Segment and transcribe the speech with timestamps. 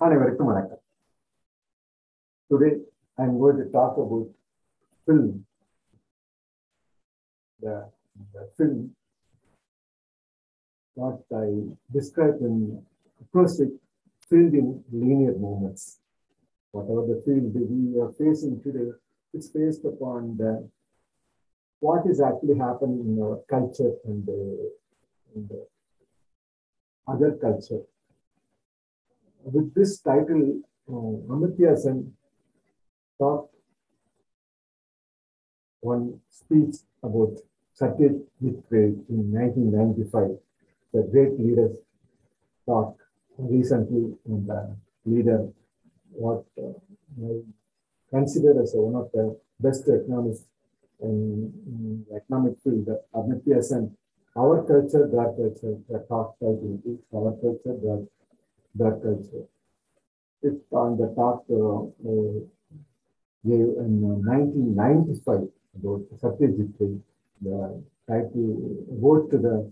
[0.00, 0.82] அனைவருக்கும் வணக்கம்
[2.50, 2.70] today
[3.18, 4.30] I am going to talk about
[5.06, 5.32] film
[7.60, 7.74] the,
[8.34, 8.90] the film
[10.96, 11.46] what I
[11.92, 12.56] described in
[13.22, 13.70] acrostic
[14.30, 15.98] field in linear movements.
[16.74, 18.90] Whatever the field we are facing today,
[19.34, 20.68] it's based upon the
[21.82, 24.68] what is actually happening in our culture and, uh,
[25.34, 27.82] and uh, other culture.
[29.51, 32.13] With this title, uh, Amartya Sen
[33.17, 33.55] talked
[35.81, 37.33] one speech about
[37.79, 40.37] Satyajit Ray in 1995.
[40.93, 41.77] The great leaders
[42.65, 43.01] talked
[43.37, 45.47] recently in the leader,
[46.11, 46.73] what uh,
[47.23, 47.41] I
[48.09, 50.45] consider as one of the best economists
[51.01, 53.95] in, in the economic field, Amartya Sen.
[54.37, 57.99] Our culture, their culture, the talk title is our culture, their,
[58.75, 59.45] their culture.
[60.41, 62.39] It's on the talk uh, uh,
[63.45, 67.01] gave in uh, 1995 about Satyajit.
[67.41, 69.71] The title vote to the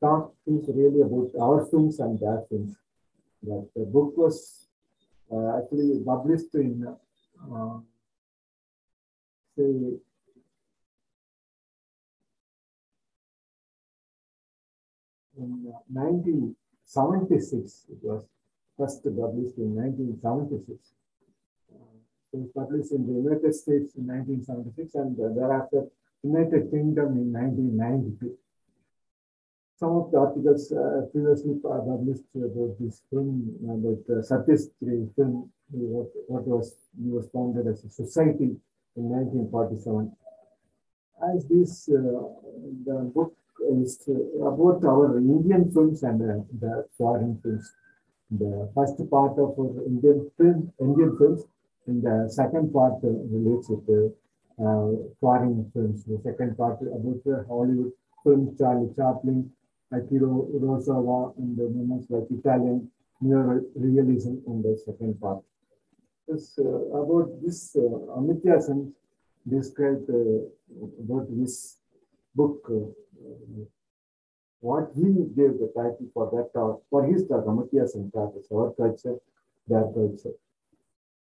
[0.00, 2.76] talk is really about our films and their films.
[3.42, 4.68] That the book was
[5.32, 7.78] uh, actually published in uh,
[9.56, 9.98] say
[15.36, 15.72] in
[16.86, 17.86] 1976.
[17.90, 18.24] It was
[18.78, 20.92] first published in 1976.
[22.32, 25.86] It was published in the United States in 1976 and thereafter
[26.22, 28.36] United Kingdom in 1992.
[29.76, 36.08] Some of the articles uh, previously published about this film, about uh, Satyajit film, what,
[36.28, 38.56] what was, he was founded as a society
[38.96, 40.12] in 1947.
[41.34, 42.00] As this, uh,
[42.86, 43.36] the book
[43.82, 44.08] is
[44.40, 47.72] about our Indian films and the foreign films.
[48.30, 51.44] The first part of our Indian film, Indian films,
[51.86, 54.14] and the second part relates with the
[54.58, 56.04] uh, foreign films.
[56.04, 59.50] The second part about the Hollywood films, Charlie Chaplin,
[59.92, 62.90] Akira Kurosawa, and the movements like Italian
[63.22, 65.42] neorealism in the second part.
[66.26, 66.64] This, uh,
[67.00, 68.92] about this, uh, Amartya Sen
[69.48, 71.76] described about this
[72.34, 72.70] book,
[74.60, 79.16] what he gave the title for that talk, for his talk, talk, is our culture,
[79.68, 80.32] their culture.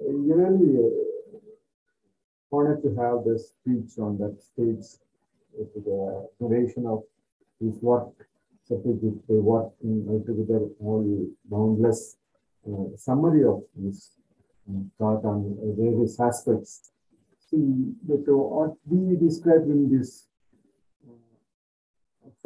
[0.00, 1.38] He really uh,
[2.50, 4.86] wanted to have the speech on that stage
[5.52, 7.02] with the duration of
[7.60, 8.14] his work,
[8.70, 12.16] Satyajit Ray work in altogether all boundless
[12.66, 14.12] uh, summary of his
[14.70, 16.92] uh, thought on various aspects.
[17.50, 20.27] See, that what we describe in this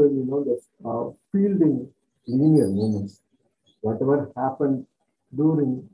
[0.04, 0.56] you know, the
[0.88, 1.88] uh, fielding
[2.26, 3.20] linear movements,
[3.80, 4.86] whatever happened
[5.34, 5.88] during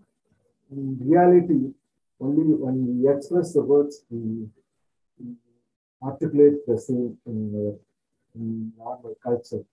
[0.70, 1.72] in reality,
[2.20, 4.46] only when we express the words, we
[6.02, 9.64] articulate the same in, uh, in normal culture.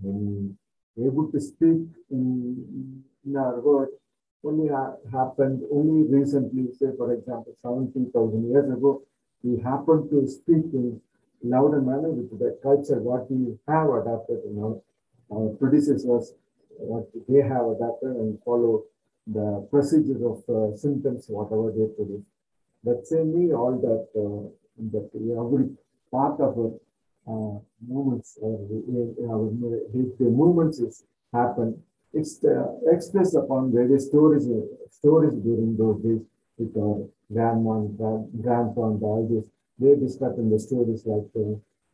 [0.00, 0.56] When
[0.96, 3.88] we able to speak in, in our word
[4.44, 9.02] only ha happened only recently, say for example, 17,000 years ago,
[9.42, 11.00] we happened to speak in
[11.44, 14.80] louder manner with the culture, what we have adapted in our,
[15.32, 16.32] our predecessors,
[16.78, 18.84] what they have adapted and follow
[19.26, 22.24] the procedures of uh, symptoms, whatever they produce.
[22.84, 24.48] That same way, all that, uh,
[24.92, 25.70] that every
[26.10, 26.72] part of our
[27.26, 31.82] uh, movements or the, the movements is happen,
[32.12, 32.38] it's
[32.92, 34.46] expressed upon various stories,
[34.90, 36.20] stories during those days
[36.58, 37.98] with our grandma and
[38.42, 39.50] grandpa and all this.
[39.78, 41.30] They in the stories like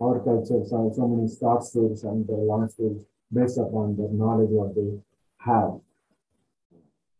[0.00, 4.74] our culture, so, so many short stories and long stories based upon the knowledge what
[4.74, 4.98] they
[5.38, 5.80] have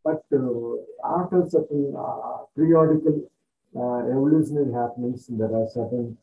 [0.04, 3.20] but uh, after certain uh, periodical
[3.76, 6.16] uh, evolutionary happenings, there are certain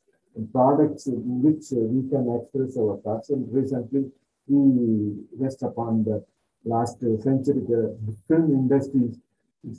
[0.52, 3.30] products in which we can express our thoughts.
[3.30, 4.12] And recently,
[4.48, 6.26] we rest upon the
[6.66, 7.96] last century, the
[8.28, 9.18] film industries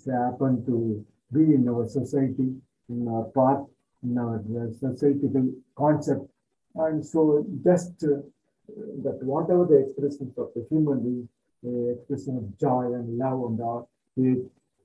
[0.06, 2.54] happened to be in our society,
[2.88, 3.64] in our part,
[4.02, 4.42] in our
[4.80, 6.28] societal concept.
[6.74, 11.28] And so just that whatever the expressions of the human being
[11.62, 14.44] the expression of joy and love and all, faith,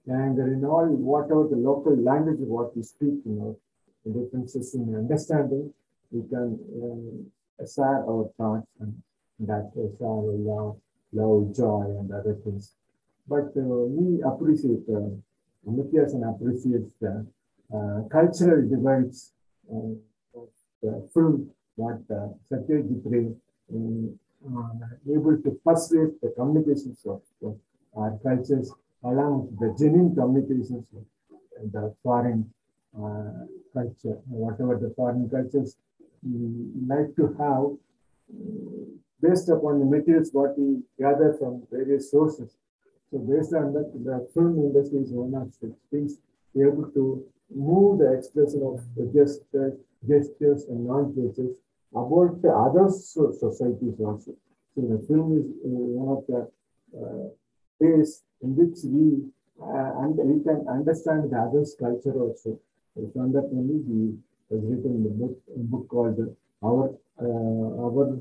[0.09, 3.57] anger, and all whatever the local language of what we speak, you know,
[4.05, 5.71] the differences in understanding,
[6.11, 7.31] we can um,
[7.67, 9.01] share our thoughts and
[9.39, 10.77] that is our love,
[11.11, 12.73] love, joy, and other things.
[13.27, 15.09] But uh, we appreciate, uh,
[15.67, 17.21] Amartya Sen appreciates the uh,
[18.11, 19.33] cultural divides
[19.71, 19.97] of
[20.81, 22.27] the film what uh,
[24.45, 24.69] uh,
[25.09, 27.21] able to persuade the communications of,
[27.95, 28.71] our cultures
[29.03, 32.51] along with the genuine communications of the foreign
[32.97, 35.77] uh, culture, whatever the foreign cultures
[36.87, 38.85] like to have uh,
[39.21, 42.57] based upon the materials what we gather from various sources.
[43.11, 46.17] So based on that, the film industry is one of the things
[46.55, 47.23] able to
[47.55, 49.73] move the expression of the gestures,
[50.07, 51.55] gestures and non-gestures
[51.91, 54.33] about the other societies also.
[54.75, 56.41] So the film is uh, one of the
[56.97, 57.29] uh,
[57.79, 59.29] ways in which we
[59.61, 62.59] uh, and we can understand the other's culture also.
[63.13, 64.17] From that only we
[64.49, 68.19] has written the book, a book called Our uh, Our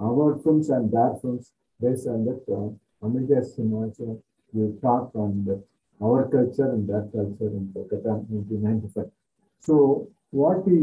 [0.00, 4.22] Our Films and Their Films based on that uh, Amiga also
[4.52, 5.62] we talk on the,
[6.04, 9.10] our culture and that culture in Kolkata 1995.
[9.60, 10.78] So what we,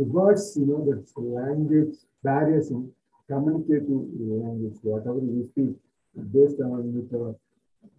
[0.00, 2.90] the words, you know, that language barriers in
[3.28, 5.72] communicative language, whatever we speak,
[6.32, 7.34] based on with our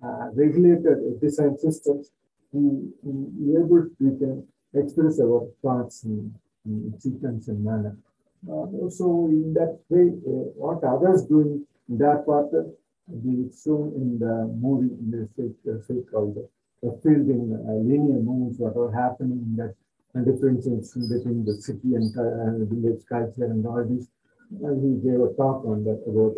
[0.03, 2.11] uh, regulated design systems,
[2.51, 2.63] we,
[3.03, 6.33] we able we can express our thoughts in,
[6.65, 7.97] in sequence and manner.
[8.47, 12.47] Uh, so in that way, uh, what others doing in that part,
[13.07, 16.47] we shown in the movie in the state, called the,
[16.81, 19.75] the fielding uh, linear movements, what are happening in that
[20.15, 24.07] and differences between the city and uh, village culture and all this.
[24.63, 26.35] And he gave a talk on that about.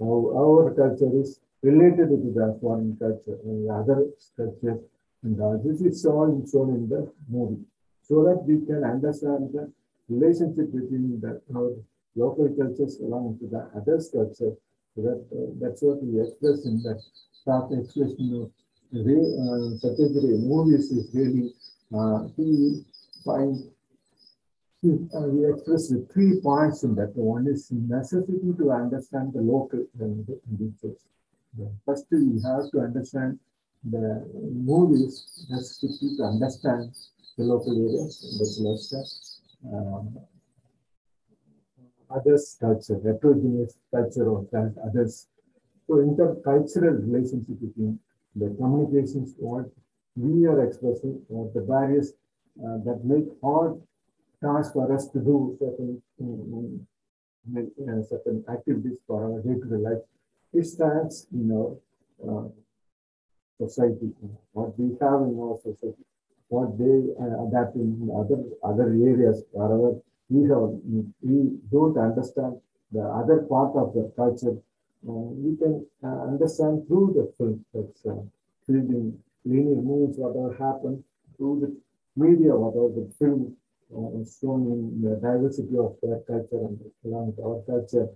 [0.00, 4.06] How our culture is related to the foreign culture and the other
[4.36, 4.80] cultures
[5.22, 5.80] and all this.
[5.82, 7.62] is all shown in the movie
[8.02, 9.70] so that we can understand the
[10.08, 11.76] relationship between the, our
[12.16, 14.56] local cultures along with the other culture.
[15.00, 17.00] So that, uh, that's what we express in that
[17.44, 18.50] short expression of
[18.92, 21.54] Ray, uh, Satyajit movies is really,
[21.94, 22.84] uh, he
[23.24, 23.56] find
[24.84, 27.12] uh, we express the three points in that.
[27.14, 30.98] One is necessity to understand the local features.
[31.86, 33.38] First, we have to understand
[33.84, 36.94] the movies, necessity to understand
[37.38, 39.04] the local areas, the cluster,
[39.72, 40.18] um,
[42.14, 45.26] others' culture, heterogeneous culture of that others.
[45.86, 47.98] So intercultural relationship between
[48.36, 49.66] the communications, what
[50.16, 52.12] we are expressing, or the barriers
[52.58, 53.80] uh, that make hard
[54.42, 56.86] task for us to do certain um,
[57.56, 60.02] uh, certain activities for our day-to-day -day life.
[60.52, 61.70] It stands in our
[62.26, 62.48] uh,
[63.60, 64.08] society,
[64.52, 66.04] what we have in our society,
[66.48, 67.88] what they uh, adapt in
[68.20, 68.40] other
[68.70, 69.90] other areas, wherever
[70.30, 70.66] we have
[71.30, 71.38] we
[71.70, 72.54] don't understand
[72.92, 74.56] the other part of the culture.
[75.08, 78.20] Uh, we can uh, understand through the film that's uh,
[78.66, 81.02] filming linear moves, whatever happened
[81.36, 81.70] through the
[82.22, 83.56] media, whatever the film
[83.96, 84.10] uh,
[84.40, 88.08] shown in the diversity of their culture and along with our culture,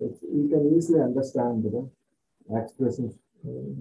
[0.00, 1.88] we can easily understand the
[2.58, 3.14] expressions
[3.46, 3.72] uh,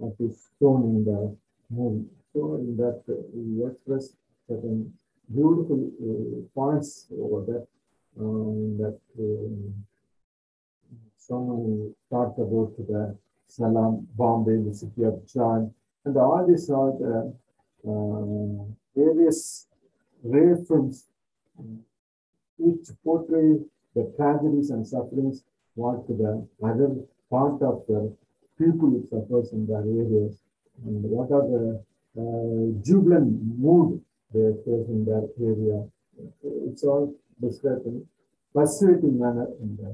[0.00, 1.36] that is shown in the
[1.70, 2.06] movie.
[2.32, 4.14] So in that uh, we express
[4.48, 4.92] certain
[5.30, 7.66] beautiful uh, points over that.
[8.20, 9.72] Um, that um,
[11.16, 13.16] someone talked about the
[13.46, 15.72] Salaam, Bombay, the city of John,
[16.04, 17.34] and all these are the
[17.88, 18.64] uh,
[18.94, 19.66] various
[20.22, 21.06] rare films,
[22.58, 23.58] each portray
[23.94, 25.42] the tragedies and sufferings
[25.74, 26.96] what the other
[27.30, 28.14] part of the
[28.58, 30.36] people suffers in their areas
[30.84, 31.82] and what are the
[32.20, 34.00] uh, jubilant mood
[34.32, 35.86] they face in their area.
[36.68, 38.06] It's all described in
[38.54, 39.90] fascinating manner in the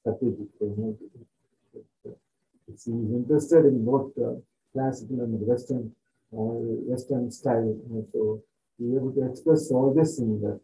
[0.00, 0.48] strategic
[2.68, 4.42] It's interested in both the
[4.72, 5.94] classical and Western
[6.30, 7.76] Western style.
[8.12, 8.42] so
[8.78, 10.60] be able to express all this in the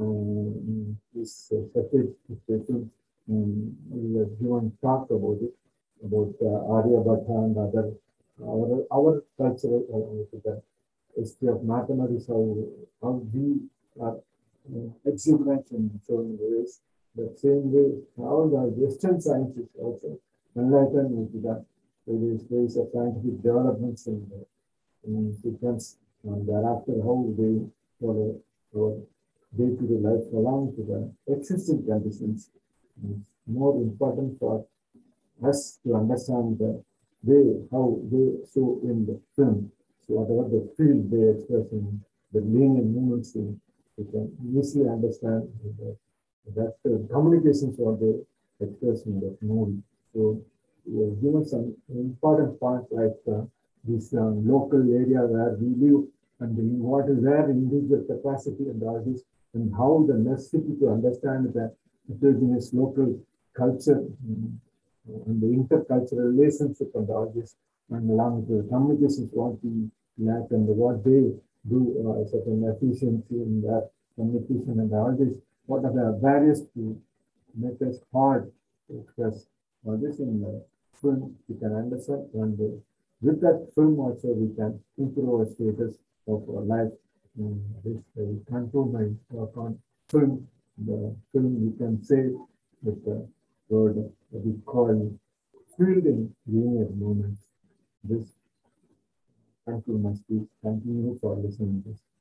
[0.00, 2.90] um, this uh, separate situation.
[3.30, 5.54] Um, we have given talk about it,
[6.04, 7.92] about uh, Aryabhatta and other,
[8.42, 10.50] our, our cultural, uh,
[11.16, 12.56] history of mathematics, how,
[13.02, 13.60] how we
[14.00, 16.80] are uh, exuberant in many ways.
[17.14, 20.18] The same way, all the Western sciences also
[20.56, 21.64] enlightened with the
[22.06, 24.46] various ways of scientific developments in the
[25.04, 27.58] in sequence and thereafter how they
[28.00, 28.40] follow
[28.76, 28.96] our
[29.56, 32.50] day-to-day life along to the existing conditions.
[33.04, 34.64] It's more important for
[35.44, 36.82] us to understand the
[37.24, 39.70] way how they show in the film.
[40.06, 43.60] So whatever the field they express in the linear movements, in,
[43.96, 45.96] we can easily understand the,
[46.56, 48.14] that uh, communications what they
[48.64, 49.82] express in the movie.
[50.12, 50.42] So
[50.86, 53.44] we have given some important points like uh,
[53.84, 56.04] this um, local area where we live
[56.40, 59.22] and the, what is their individual capacity and all this,
[59.54, 61.72] and how the necessity to understand the
[62.08, 63.20] indigenous local
[63.56, 64.60] culture um,
[65.26, 67.54] and the intercultural relationship and all this
[67.90, 71.32] and along with the communications, what we lack and what they
[71.68, 75.36] do, uh, certain efficiency in that communication and all this,
[75.66, 77.00] what are the barriers to
[77.54, 78.50] make us hard
[78.88, 79.46] to express
[79.84, 80.64] all this in the
[81.00, 82.78] film, we can understand and uh,
[83.22, 85.94] with that film also we can improve our status
[86.26, 86.92] of our life.
[87.38, 89.78] And this uh, control my work on
[90.10, 90.48] film.
[90.76, 92.30] The film we can say
[92.82, 93.26] with the
[93.68, 93.96] word
[94.32, 95.16] that we call
[95.76, 97.42] fielding linear moments.
[98.04, 98.34] This
[99.64, 100.48] conclude my speech.
[100.62, 102.11] Thank you for listening to this.